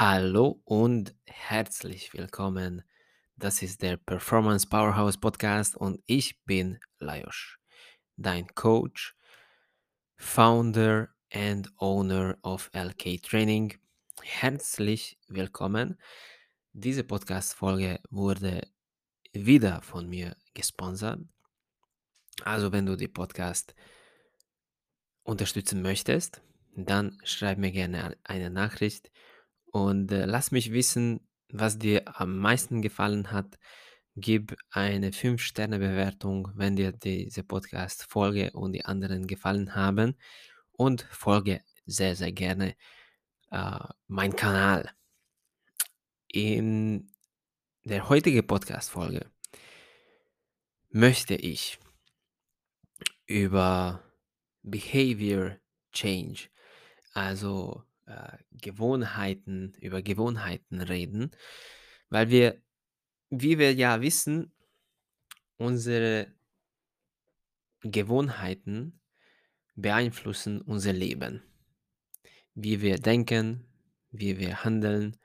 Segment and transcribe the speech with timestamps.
[0.00, 2.84] Hallo und herzlich willkommen.
[3.34, 7.58] Das ist der Performance Powerhouse Podcast und ich bin Lajos,
[8.16, 9.16] dein Coach,
[10.14, 13.76] Founder and Owner of LK Training.
[14.22, 16.00] Herzlich willkommen.
[16.72, 18.68] Diese Podcast-Folge wurde
[19.32, 21.22] wieder von mir gesponsert.
[22.44, 23.74] Also, wenn du die Podcast
[25.24, 26.40] unterstützen möchtest,
[26.76, 29.10] dann schreib mir gerne eine Nachricht
[29.72, 33.58] und äh, lass mich wissen, was dir am meisten gefallen hat.
[34.16, 40.16] Gib eine 5-Sterne-Bewertung, wenn dir diese Podcast-Folge und die anderen gefallen haben.
[40.72, 42.74] Und folge sehr, sehr gerne
[43.50, 44.90] äh, meinen Kanal.
[46.26, 47.10] In
[47.84, 49.30] der heutigen Podcast-Folge
[50.90, 51.78] möchte ich
[53.26, 54.02] über
[54.62, 55.56] Behavior
[55.92, 56.48] Change,
[57.12, 61.30] also äh, Gewohnheiten, über Gewohnheiten reden,
[62.08, 62.62] weil wir,
[63.30, 64.52] wie wir ja wissen,
[65.58, 66.32] unsere
[67.82, 69.00] Gewohnheiten
[69.74, 71.42] beeinflussen unser Leben.
[72.54, 73.68] Wie wir denken,
[74.10, 75.16] wie wir handeln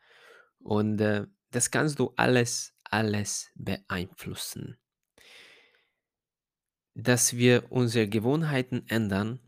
[0.60, 4.78] und äh, das kannst du alles, alles beeinflussen.
[6.96, 9.40] Dass wir unsere Gewohnheiten ändern,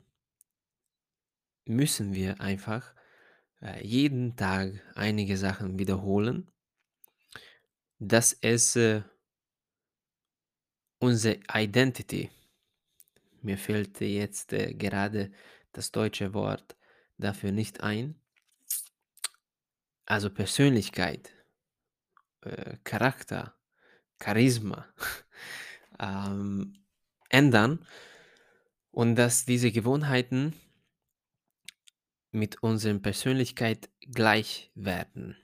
[1.66, 2.95] müssen wir einfach
[3.82, 6.52] jeden Tag einige Sachen wiederholen,
[8.00, 9.02] dass es äh,
[11.00, 12.30] unsere Identity,
[13.42, 15.32] mir fällt jetzt äh, gerade
[15.72, 16.76] das deutsche Wort
[17.18, 18.20] dafür nicht ein,
[20.06, 21.32] also Persönlichkeit,
[22.42, 23.56] äh, Charakter,
[24.22, 24.86] Charisma
[26.00, 26.86] ähm,
[27.30, 27.86] ändern
[28.92, 30.54] und dass diese Gewohnheiten
[32.36, 35.38] mit unserer Persönlichkeit gleich werden.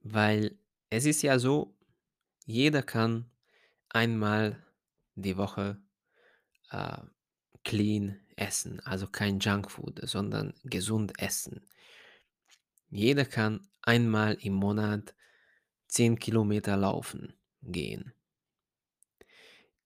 [0.00, 0.56] Weil
[0.88, 1.76] es ist ja so,
[2.46, 3.30] jeder kann
[3.88, 4.62] einmal
[5.14, 5.78] die Woche
[6.70, 6.98] äh,
[7.64, 11.66] clean essen, also kein Junkfood, sondern gesund essen.
[12.90, 15.14] Jeder kann einmal im Monat
[15.88, 18.12] 10 Kilometer laufen gehen.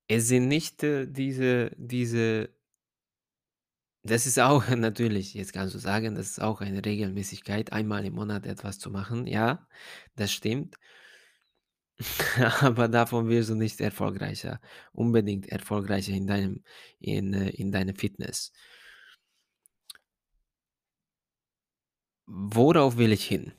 [0.08, 2.50] Es sind nicht äh, diese, diese,
[4.02, 8.14] das ist auch natürlich, jetzt kannst du sagen, das ist auch eine Regelmäßigkeit, einmal im
[8.14, 9.26] Monat etwas zu machen.
[9.26, 9.66] Ja,
[10.16, 10.76] das stimmt.
[12.60, 14.60] Aber davon wirst du nicht erfolgreicher,
[14.92, 16.62] unbedingt erfolgreicher in deinem,
[17.00, 18.52] in, äh, in deiner Fitness.
[22.26, 23.52] Worauf will ich hin?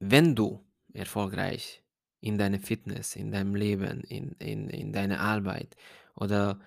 [0.00, 1.84] Wenn du erfolgreich
[2.20, 5.76] in deiner Fitness, in deinem Leben, in, in, in deiner Arbeit
[6.14, 6.60] oder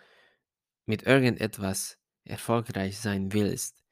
[0.85, 3.83] mit irgendetwas erfolgreich sein willst,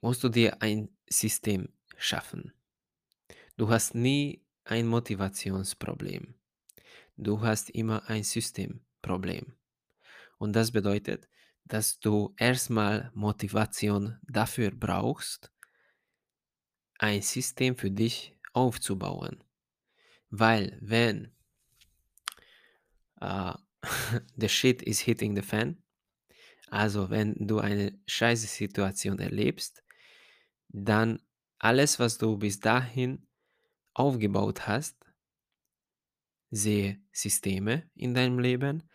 [0.00, 2.52] musst du dir ein System schaffen.
[3.56, 6.34] Du hast nie ein Motivationsproblem.
[7.16, 9.52] Du hast immer ein Systemproblem.
[10.38, 11.28] Und das bedeutet,
[11.64, 15.52] dass du erstmal Motivation dafür brauchst,
[16.98, 19.44] ein System für dich aufzubauen.
[20.30, 21.32] Weil wenn
[23.20, 23.54] uh,
[24.36, 25.82] the shit is hitting the fan,
[26.70, 29.82] also wenn du eine scheiße Situation erlebst,
[30.68, 31.20] dann
[31.58, 33.26] alles, was du bis dahin
[33.92, 34.96] aufgebaut hast,
[36.50, 38.88] sehe Systeme in deinem Leben,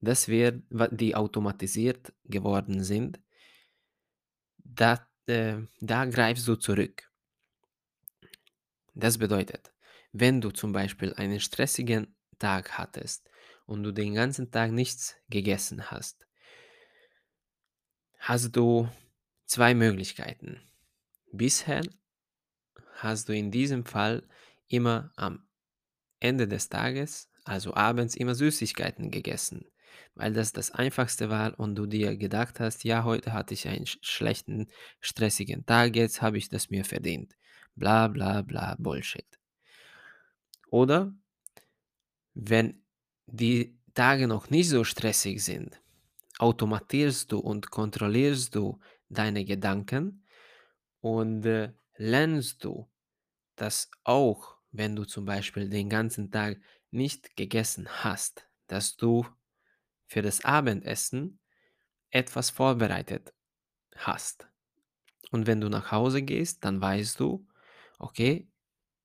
[0.00, 3.20] das wird, die automatisiert geworden sind,
[4.58, 7.10] da, äh, da greifst du zurück.
[8.94, 9.72] Das bedeutet,
[10.12, 13.30] wenn du zum Beispiel einen stressigen Tag hattest
[13.66, 16.25] und du den ganzen Tag nichts gegessen hast,
[18.18, 18.88] hast du
[19.44, 20.60] zwei Möglichkeiten.
[21.32, 21.82] Bisher
[22.94, 24.22] hast du in diesem Fall
[24.68, 25.46] immer am
[26.20, 29.66] Ende des Tages, also abends, immer Süßigkeiten gegessen,
[30.14, 33.86] weil das das Einfachste war und du dir gedacht hast, ja, heute hatte ich einen
[33.86, 34.68] schlechten,
[35.00, 37.36] stressigen Tag, jetzt habe ich das mir verdient.
[37.76, 39.26] Bla bla bla Bullshit.
[40.70, 41.14] Oder
[42.34, 42.82] wenn
[43.26, 45.80] die Tage noch nicht so stressig sind,
[46.38, 50.26] automatisierst du und kontrollierst du deine Gedanken
[51.00, 52.90] und äh, lernst du,
[53.56, 56.60] dass auch wenn du zum Beispiel den ganzen Tag
[56.90, 59.26] nicht gegessen hast, dass du
[60.06, 61.40] für das Abendessen
[62.10, 63.34] etwas vorbereitet
[63.96, 64.48] hast.
[65.30, 67.46] Und wenn du nach Hause gehst, dann weißt du,
[67.98, 68.48] okay,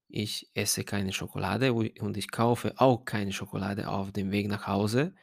[0.08, 5.16] ich esse keine Schokolade und ich kaufe auch keine Schokolade auf dem Weg nach Hause,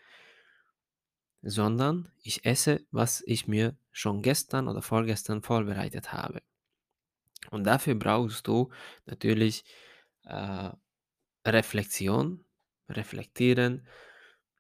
[1.49, 6.43] sondern ich esse, was ich mir schon gestern oder vorgestern vorbereitet habe.
[7.51, 8.71] Und dafür brauchst du
[9.07, 9.65] natürlich
[10.25, 10.71] äh,
[11.47, 12.45] Reflexion,
[12.89, 13.87] reflektieren.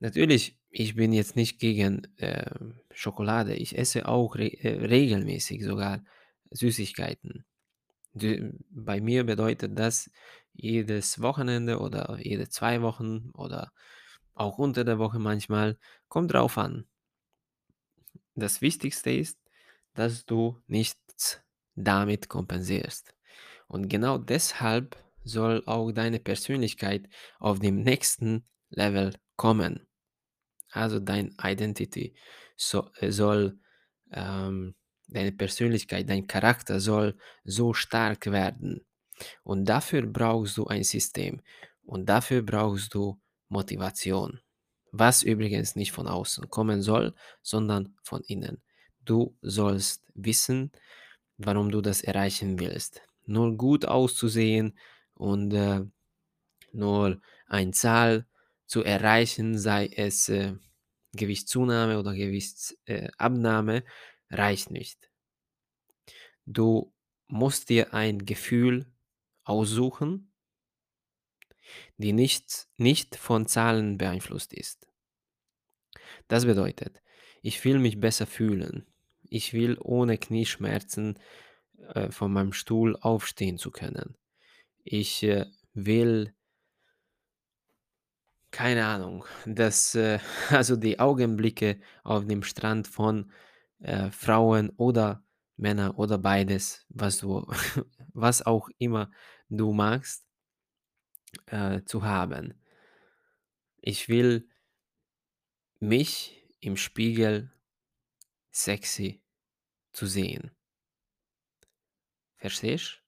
[0.00, 2.50] Natürlich, ich bin jetzt nicht gegen äh,
[2.90, 3.54] Schokolade.
[3.54, 6.02] Ich esse auch re äh, regelmäßig sogar
[6.50, 7.44] Süßigkeiten.
[8.14, 10.10] D bei mir bedeutet das
[10.54, 13.72] jedes Wochenende oder jede 2 Wochen oder
[14.34, 16.86] auch unter der Woche manchmal, kommt drauf an.
[18.34, 19.38] Das Wichtigste ist,
[19.94, 21.40] dass du nichts
[21.74, 23.14] damit kompensierst.
[23.66, 27.08] Und genau deshalb soll auch deine Persönlichkeit
[27.38, 29.86] auf dem nächsten Level kommen.
[30.70, 32.14] Also dein Identity
[32.56, 33.58] so, äh, soll,
[34.12, 34.74] ähm,
[35.08, 38.86] deine Persönlichkeit, dein Charakter soll so stark werden.
[39.42, 41.40] Und dafür brauchst du ein System.
[41.82, 44.40] Und dafür brauchst du Motivation.
[44.92, 48.62] Was übrigens nicht von außen kommen soll, sondern von innen.
[49.04, 50.72] Du sollst wissen,
[51.36, 53.02] warum du das erreichen willst.
[53.26, 54.78] Nur gut auszusehen
[55.14, 55.84] und äh,
[56.72, 58.26] nur eine Zahl
[58.66, 60.54] zu erreichen, sei es äh,
[61.12, 63.82] Gewichtszunahme oder Gewichtsabnahme, äh,
[64.30, 65.10] reicht nicht.
[66.46, 66.92] Du
[67.28, 68.86] musst dir ein Gefühl
[69.44, 70.27] aussuchen,
[71.96, 74.86] die nicht, nicht von Zahlen beeinflusst ist.
[76.28, 77.02] Das bedeutet,
[77.42, 78.86] ich will mich besser fühlen.
[79.28, 81.18] Ich will ohne Knieschmerzen
[81.94, 84.16] äh, von meinem Stuhl aufstehen zu können.
[84.84, 86.34] Ich äh, will,
[88.50, 90.18] keine Ahnung, dass äh,
[90.50, 93.30] also die Augenblicke auf dem Strand von
[93.80, 95.24] äh, Frauen oder
[95.56, 97.46] Männern oder beides, was du,
[98.12, 99.10] was auch immer
[99.48, 100.27] du magst,
[101.46, 102.54] äh, zu haben.
[103.80, 104.48] Ich will
[105.80, 107.52] mich im Spiegel
[108.50, 109.22] sexy
[109.92, 110.50] zu sehen.
[112.36, 113.02] Verstehst?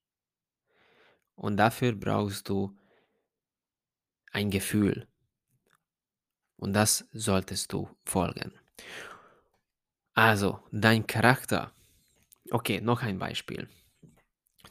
[1.35, 2.77] Und dafür brauchst du
[4.33, 5.09] ein Gefühl.
[6.57, 8.53] Und das solltest du folgen.
[10.13, 11.73] Also, dein Charakter.
[12.51, 13.69] Okay, noch ein Beispiel.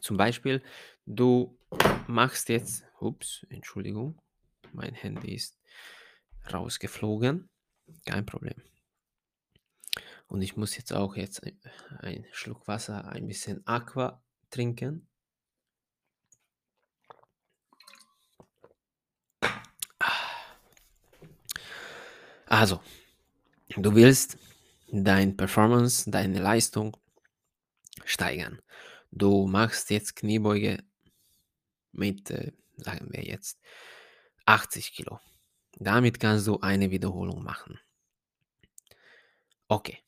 [0.00, 0.62] Zum Beispiel,
[1.06, 1.58] du
[2.06, 4.20] machst jetzt, ups, Entschuldigung,
[4.72, 5.58] mein Handy ist
[6.52, 7.48] rausgeflogen.
[8.04, 8.62] Kein Problem.
[10.28, 11.60] Und ich muss jetzt auch jetzt ein,
[11.98, 15.08] ein Schluck Wasser, ein bisschen Aqua trinken.
[22.46, 22.80] Also,
[23.76, 24.36] du willst
[24.90, 26.96] deine Performance, deine Leistung
[28.04, 28.60] steigern.
[29.12, 30.82] Du machst jetzt Kniebeuge
[31.92, 33.60] mit, äh, sagen wir jetzt,
[34.46, 35.20] 80 Kilo.
[35.78, 37.78] Damit kannst du eine Wiederholung machen.
[39.68, 39.98] Okay.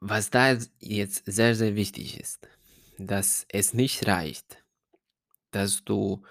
[0.00, 2.48] Was da jetzt sehr, sehr wichtig ist,
[2.98, 4.64] dass es nicht reicht,
[5.52, 6.24] dass du,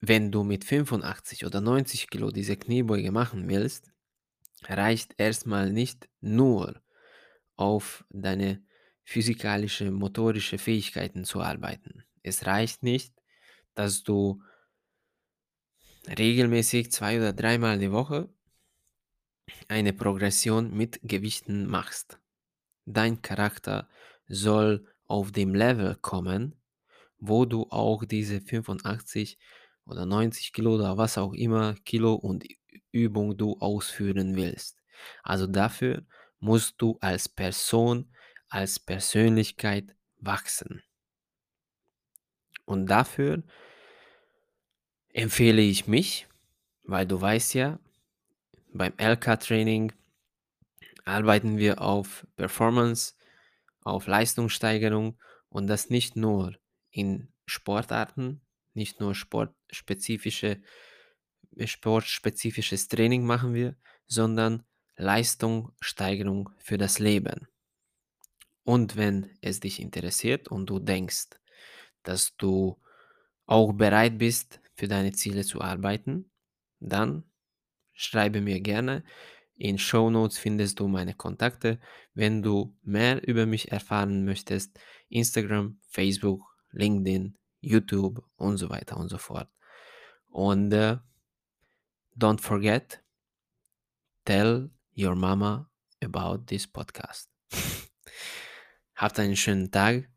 [0.00, 3.92] wenn du mit 85 oder 90 Kilo diese Kniebeuge machen willst,
[4.64, 6.80] reicht erstmal nicht nur
[7.56, 8.65] auf deine
[9.06, 12.04] physikalische, motorische Fähigkeiten zu arbeiten.
[12.22, 13.14] Es reicht nicht,
[13.74, 14.42] dass du
[16.08, 18.28] regelmäßig zwei oder dreimal die Woche
[19.68, 22.18] eine Progression mit Gewichten machst.
[22.84, 23.88] Dein Charakter
[24.28, 26.60] soll auf dem Level kommen,
[27.18, 29.38] wo du auch diese 85
[29.86, 32.44] oder 90 Kilo oder was auch immer Kilo und
[32.90, 34.82] Übung du ausführen willst.
[35.22, 36.04] Also dafür
[36.40, 38.10] musst du als Person,
[38.48, 40.82] als Persönlichkeit wachsen.
[42.64, 43.42] Und dafür
[45.12, 46.26] empfehle ich mich,
[46.82, 47.78] weil du weißt ja,
[48.72, 49.92] beim LK-Training
[51.04, 53.14] arbeiten wir auf Performance,
[53.82, 56.56] auf Leistungssteigerung und das nicht nur
[56.90, 58.40] in Sportarten,
[58.74, 60.60] nicht nur sportspezifische,
[61.64, 63.76] sportspezifisches Training machen wir,
[64.06, 64.64] sondern
[64.96, 67.48] Leistungssteigerung für das Leben.
[68.66, 71.28] Und wenn es dich interessiert und du denkst,
[72.02, 72.76] dass du
[73.46, 76.32] auch bereit bist, für deine Ziele zu arbeiten,
[76.80, 77.22] dann
[77.92, 79.04] schreibe mir gerne.
[79.54, 81.78] In Show Notes findest du meine Kontakte.
[82.12, 84.76] Wenn du mehr über mich erfahren möchtest,
[85.10, 86.42] Instagram, Facebook,
[86.72, 89.48] LinkedIn, YouTube und so weiter und so fort.
[90.28, 90.96] Und uh,
[92.18, 93.00] don't forget,
[94.24, 95.70] tell your mama
[96.02, 97.30] about this podcast.
[98.96, 100.08] Habt einen schönen Tag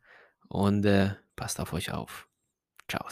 [0.47, 2.27] und uh, passt auf euch auf.
[2.87, 3.05] Ciao.